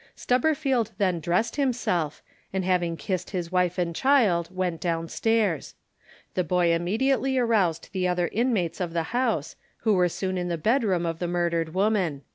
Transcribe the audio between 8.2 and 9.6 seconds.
inmates of the house,